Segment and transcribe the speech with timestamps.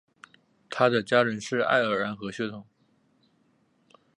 [0.67, 2.65] 他的家人是爱尔兰和血统。